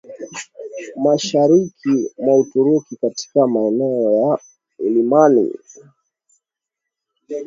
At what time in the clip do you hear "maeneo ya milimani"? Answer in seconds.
3.47-5.53